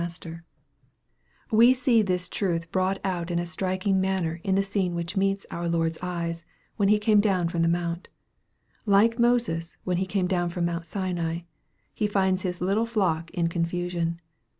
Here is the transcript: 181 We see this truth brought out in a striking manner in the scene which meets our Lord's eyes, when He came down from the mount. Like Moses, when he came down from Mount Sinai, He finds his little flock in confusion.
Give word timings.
181 0.01 0.43
We 1.55 1.73
see 1.75 2.01
this 2.01 2.27
truth 2.27 2.71
brought 2.71 2.97
out 3.03 3.29
in 3.29 3.37
a 3.37 3.45
striking 3.45 4.01
manner 4.01 4.41
in 4.43 4.55
the 4.55 4.63
scene 4.63 4.95
which 4.95 5.15
meets 5.15 5.45
our 5.51 5.69
Lord's 5.69 5.99
eyes, 6.01 6.43
when 6.75 6.89
He 6.89 6.97
came 6.97 7.19
down 7.19 7.49
from 7.49 7.61
the 7.61 7.67
mount. 7.67 8.07
Like 8.87 9.19
Moses, 9.19 9.77
when 9.83 9.97
he 9.97 10.07
came 10.07 10.25
down 10.25 10.49
from 10.49 10.65
Mount 10.65 10.87
Sinai, 10.87 11.41
He 11.93 12.07
finds 12.07 12.41
his 12.41 12.61
little 12.61 12.87
flock 12.87 13.29
in 13.29 13.47
confusion. 13.47 14.19